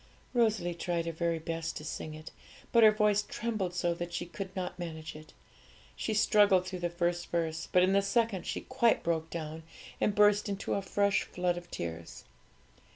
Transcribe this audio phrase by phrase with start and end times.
[0.33, 2.31] Rosalie tried her very best to sing it,
[2.71, 5.31] but her voice trembled so that she could not manage it.
[5.95, 9.61] She struggled through the first verse, but in the second she quite broke down,
[10.01, 12.23] and burst into a fresh flood of tears.